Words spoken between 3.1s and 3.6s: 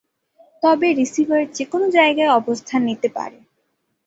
পারে।